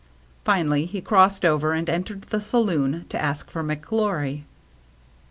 Finally 0.43 0.87
he 0.87 0.99
crossed 0.99 1.45
over 1.45 1.73
and 1.73 1.87
entered 1.87 2.23
the 2.23 2.41
saloon 2.41 3.05
to 3.07 3.21
ask 3.21 3.51
for 3.51 3.63
McGlory. 3.63 4.45